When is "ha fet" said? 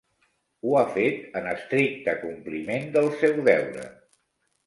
0.79-1.35